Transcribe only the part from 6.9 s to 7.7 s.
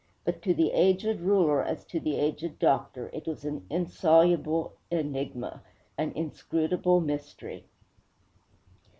mystery.